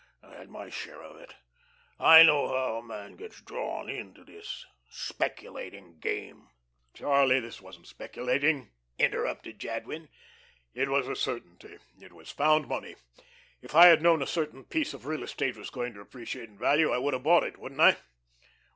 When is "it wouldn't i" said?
17.43-17.97